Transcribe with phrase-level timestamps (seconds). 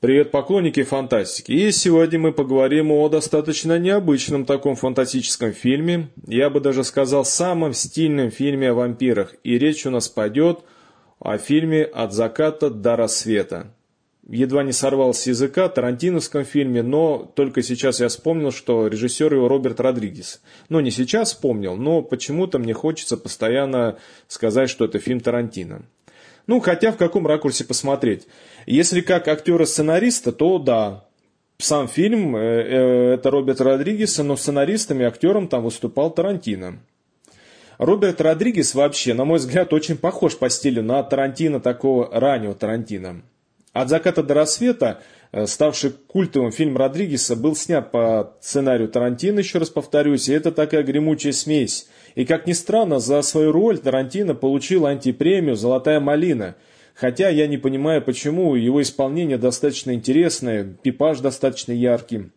[0.00, 1.52] Привет, поклонники фантастики.
[1.52, 7.74] И сегодня мы поговорим о достаточно необычном таком фантастическом фильме, я бы даже сказал, самом
[7.74, 9.34] стильном фильме о вампирах.
[9.44, 10.60] И речь у нас пойдет
[11.18, 13.74] о фильме «От заката до рассвета».
[14.26, 19.48] Едва не сорвал с языка тарантиновском фильме, но только сейчас я вспомнил, что режиссер его
[19.48, 20.40] Роберт Родригес.
[20.70, 23.98] Ну, не сейчас вспомнил, но почему-то мне хочется постоянно
[24.28, 25.82] сказать, что это фильм Тарантино.
[26.46, 28.26] Ну, хотя в каком ракурсе посмотреть.
[28.66, 31.04] Если как актера-сценариста, то да.
[31.58, 36.80] Сам фильм э, э, это Роберт Родригес, но сценаристом и актером там выступал Тарантино.
[37.78, 43.22] Роберт Родригес вообще, на мой взгляд, очень похож по стилю на Тарантино, такого раннего Тарантино.
[43.72, 45.00] От заката до рассвета,
[45.46, 50.82] ставший культовым фильм Родригеса, был снят по сценарию Тарантино, еще раз повторюсь, и это такая
[50.82, 51.88] гремучая смесь.
[52.14, 56.56] И как ни странно, за свою роль Тарантино получил антипремию «Золотая малина»,
[56.94, 62.30] хотя я не понимаю, почему его исполнение достаточно интересное, пипаж достаточно яркий.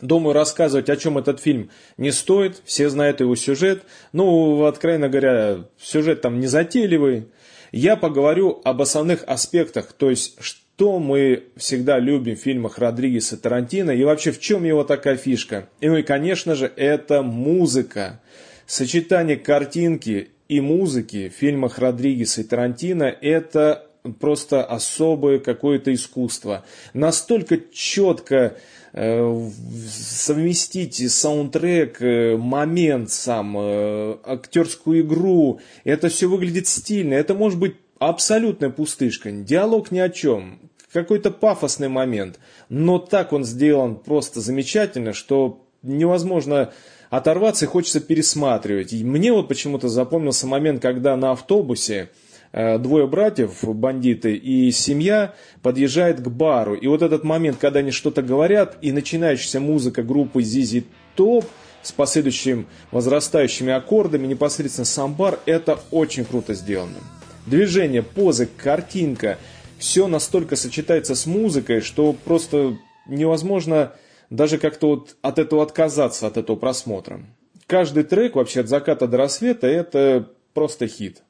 [0.00, 5.64] Думаю, рассказывать, о чем этот фильм не стоит, все знают его сюжет, ну, откровенно говоря,
[5.80, 7.28] сюжет там не затейливый,
[7.72, 10.38] я поговорю об основных аспектах, то есть
[10.76, 15.70] что мы всегда любим в фильмах Родригеса Тарантино и вообще в чем его такая фишка.
[15.80, 18.20] И ну и конечно же это музыка.
[18.66, 23.86] Сочетание картинки и музыки в фильмах Родригеса и Тарантино это
[24.20, 26.62] просто особое какое-то искусство.
[26.92, 28.58] Настолько четко
[28.98, 29.50] Э,
[29.90, 35.60] совместить саундтрек, э, момент сам, э, актерскую игру.
[35.84, 37.12] Это все выглядит стильно.
[37.12, 39.30] Это может быть абсолютная пустышка.
[39.30, 40.65] Диалог ни о чем.
[41.00, 42.38] Какой-то пафосный момент.
[42.68, 46.72] Но так он сделан просто замечательно, что невозможно
[47.10, 48.92] оторваться и хочется пересматривать.
[48.92, 52.10] И мне вот почему-то запомнился момент, когда на автобусе
[52.58, 56.74] Э, двое братьев, бандиты, и семья подъезжает к бару.
[56.74, 60.84] И вот этот момент, когда они что-то говорят, и начинающаяся музыка группы ZZ
[61.16, 61.44] Top
[61.82, 66.96] с последующими возрастающими аккордами, непосредственно сам бар, это очень круто сделано.
[67.44, 69.36] Движение, позы, картинка,
[69.78, 72.76] все настолько сочетается с музыкой, что просто
[73.06, 73.92] невозможно
[74.30, 77.20] даже как-то вот от этого отказаться, от этого просмотра.
[77.66, 81.22] Каждый трек вообще от заката до рассвета это просто хит.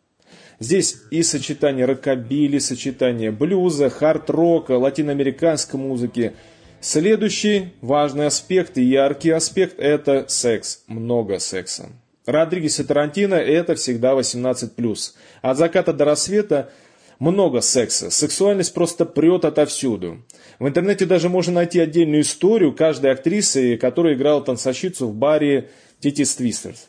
[0.59, 6.33] Здесь и сочетание рокобили, сочетание блюза, хард-рока, латиноамериканской музыки.
[6.81, 10.83] Следующий важный аспект и яркий аспект– это секс.
[10.87, 11.91] Много секса.
[12.27, 15.13] Родригес и Тарантино– это всегда 18+.
[15.43, 16.71] От заката до рассвета
[17.19, 18.11] много секса.
[18.11, 20.19] Сексуальность просто прет отовсюду.
[20.59, 26.37] В интернете даже можно найти отдельную историю каждой актрисы, которая играла танцовщицу в баре Титис
[26.37, 26.89] Твистерс.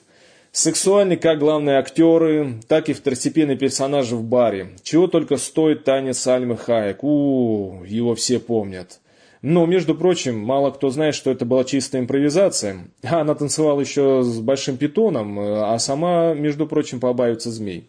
[0.51, 4.69] Сексуальны как главные актеры, так и второстепенные персонажи в баре.
[4.81, 7.03] Чего только стоит танец Альмы Хаек.
[7.03, 8.99] у, его все помнят.
[9.43, 12.87] Но, между прочим, мало кто знает, что это была чистая импровизация.
[13.03, 17.87] Она танцевала еще с большим питоном, а сама, между прочим, побаивается змей.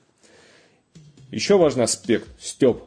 [1.31, 2.83] Еще важный аспект– Степ.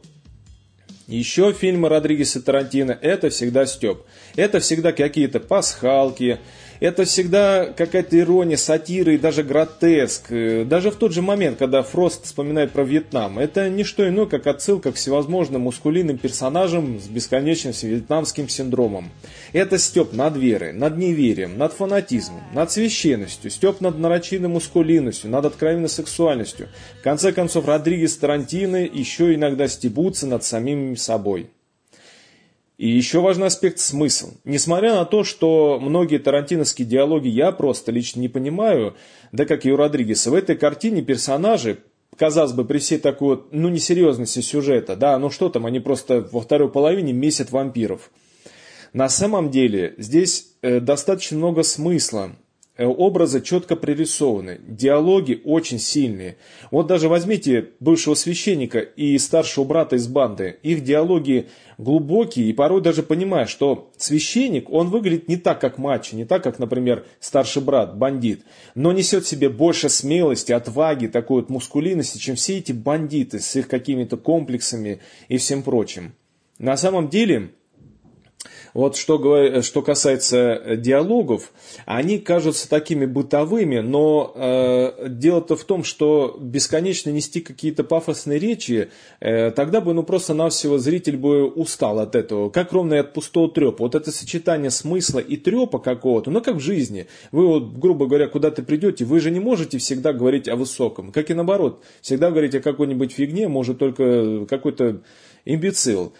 [1.06, 4.02] Еще фильмы Родригеса Тарантино– это всегда Степ.
[4.34, 6.40] Это всегда какие-то пасхалки,
[6.82, 10.32] это всегда какая-то ирония, сатира и даже гротеск.
[10.32, 14.26] Э, даже в тот же момент, когда Фрост вспоминает про Вьетнам, это не что иное,
[14.26, 19.12] как отсылка к всевозможным мускулинным персонажам с бесконечным вьетнамским синдромом.
[19.52, 25.44] Это степ над верой, над неверием, над фанатизмом, над священностью, степ над нарочиной мускулинностью, над
[25.44, 26.66] откровенной сексуальностью.
[26.98, 31.48] В конце концов, Родригес Тарантино еще иногда стебутся над самим собой.
[32.82, 34.32] И еще важный аспект– смысл.
[34.42, 38.96] Несмотря на то, что многие тарантиновские диалоги я просто лично не понимаю,
[39.30, 41.78] да как и у Родригеса, в этой картине персонажи,
[42.16, 46.28] казалось бы, при всей такой вот, ну, несерьезности сюжета, да, ну что там, они просто
[46.32, 48.10] во второй половине месят вампиров.
[48.92, 52.32] На самом деле здесь э, достаточно много смысла.
[52.74, 56.38] Э, образы четко пририсованы, диалоги очень сильные.
[56.70, 60.58] Вот даже возьмите бывшего священника и старшего брата из банды.
[60.62, 66.16] Их диалоги глубокие, и порой даже понимаешь, что священник, он выглядит не так, как мачо,
[66.16, 68.42] не так, как, например, старший брат, бандит,
[68.74, 73.54] но несет в себе больше смелости, отваги, такой вот мускулинности, чем все эти бандиты с
[73.54, 76.14] их какими-то комплексами и всем прочим.
[76.58, 77.50] На самом деле,
[78.74, 81.52] вот что, что касается э, диалогов,
[81.84, 88.90] они кажутся такими бытовыми, но э, дело-то в том, что бесконечно нести какие-то пафосные речи,
[89.20, 93.50] э, тогда бы ну просто-навсего зритель бы устал от этого, как ровно и от пустого
[93.50, 93.84] трепа.
[93.84, 97.06] Вот это сочетание смысла и трепа какого-то, ну как в жизни.
[97.30, 101.30] Вы вот, грубо говоря, куда-то придете, вы же не можете всегда говорить о высоком, как
[101.30, 101.82] и наоборот.
[102.00, 105.02] Всегда говорить о какой-нибудь фигне может только какой-то
[105.44, 106.14] имбецил.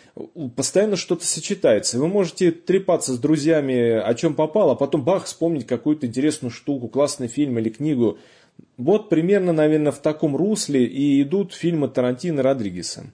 [0.57, 1.99] Постоянно что-то сочетается.
[1.99, 6.89] Вы можете трепаться с друзьями, о чем попало, а потом бах, вспомнить какую-то интересную штуку,
[6.89, 8.19] классный фильм или книгу.
[8.77, 13.13] Вот примерно, наверное, в таком русле и идут фильмы Тарантино Родригеса.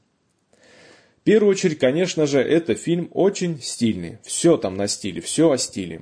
[1.20, 4.18] В первую очередь, конечно же, это фильм очень стильный.
[4.22, 6.00] Все там на стиле, все о стиле.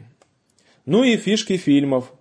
[0.85, 2.13] Ну и фишки фильмов,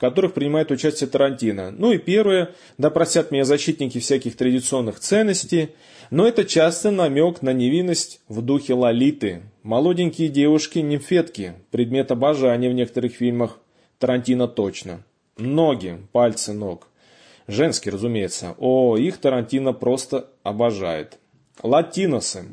[0.00, 1.70] которых принимает участие Тарантино.
[1.70, 5.70] Ну и первое, да меня защитники всяких традиционных ценностей,
[6.10, 9.42] но это часто намек на невинность в духе Лолиты.
[9.62, 13.58] Молоденькие девушки-нимфетки, предмет обожания в некоторых фильмах
[13.98, 15.04] Тарантино точно.
[15.36, 16.88] Ноги, пальцы ног.
[17.46, 18.54] Женские, разумеется.
[18.58, 21.18] О, их Тарантино просто обожает.
[21.62, 22.46] Латиносы.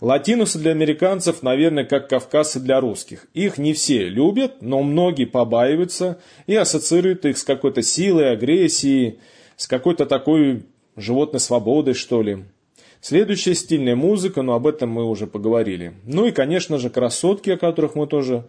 [0.00, 3.26] Латинусы для американцев, наверное, как кавказцы для русских.
[3.34, 9.18] Их не все любят, но многие побаиваются и ассоциируют их с какой-то силой, агрессией,
[9.56, 10.64] с какой-то такой
[10.96, 12.44] животной свободой, что ли.
[13.00, 15.94] Следующая стильная музыка, но об этом мы уже поговорили.
[16.04, 18.46] Ну и, конечно же, красотки, о которых мы тоже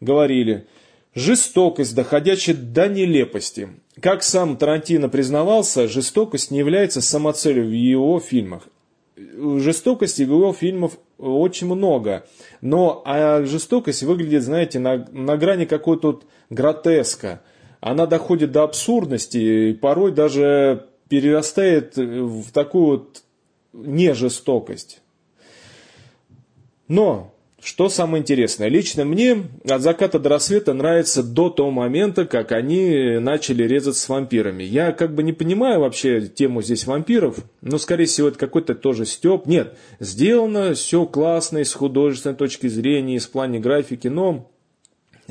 [0.00, 0.66] говорили.
[1.14, 3.68] Жестокость, доходящая до нелепости.
[4.00, 8.68] Как сам Тарантино признавался, жестокость не является самоцелью в его фильмах.
[9.60, 12.26] Жестокости в его фильмах очень много,
[12.60, 17.42] но а жестокость выглядит, знаете, на, на грани какой-то гротеска.
[17.80, 23.22] Она доходит до абсурдности и порой даже перерастает в такую вот
[23.72, 25.00] не жестокость.
[26.88, 32.50] Но, что самое интересное, лично мне от заката до рассвета нравится до того момента, как
[32.50, 34.64] они начали резать с вампирами.
[34.64, 39.06] Я как бы не понимаю вообще тему здесь вампиров, но скорее всего это какой-то тоже
[39.06, 39.46] степ.
[39.46, 44.51] Нет, сделано все классно с художественной точки зрения, с плане графики, но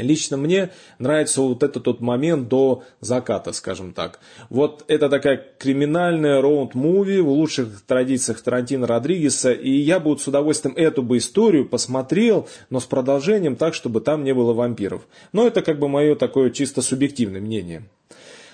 [0.02, 4.20] Лично мне нравится вот этот тот момент до заката, скажем так.
[4.50, 10.28] Вот это такая криминальная роунд-муви в лучших традициях Тарантино Родригеса, и я бы вот с
[10.28, 15.08] удовольствием эту бы историю посмотрел, но с продолжением так, чтобы там не было вампиров.
[15.34, 17.84] Но это как бы мое такое чисто субъективное мнение.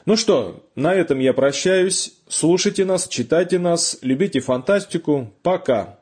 [0.06, 2.14] Ну что, на этом я прощаюсь.
[2.30, 5.34] Слушайте нас, читайте нас, любите фантастику.
[5.44, 6.00] Пока.